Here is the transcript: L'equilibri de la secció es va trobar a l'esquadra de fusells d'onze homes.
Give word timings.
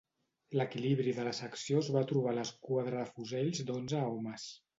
L'equilibri 0.59 1.13
de 1.17 1.25
la 1.27 1.33
secció 1.39 1.81
es 1.83 1.89
va 1.97 2.03
trobar 2.13 2.33
a 2.33 2.33
l'esquadra 2.39 2.97
de 3.05 3.11
fusells 3.13 3.63
d'onze 3.71 4.03
homes. 4.09 4.49